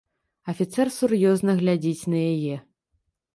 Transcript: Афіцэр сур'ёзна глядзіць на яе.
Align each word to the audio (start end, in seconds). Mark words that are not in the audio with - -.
Афіцэр 0.53 0.87
сур'ёзна 0.95 1.55
глядзіць 1.61 2.07
на 2.15 2.19
яе. 2.33 2.57